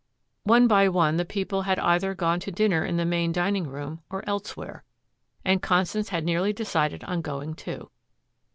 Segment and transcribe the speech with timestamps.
[0.45, 4.01] One by one the people had either gone to dinner in the main dining room
[4.09, 4.83] or elsewhere
[5.45, 7.91] and Constance had nearly decided on going, too.